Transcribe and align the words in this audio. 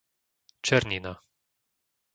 Černina 0.67 1.13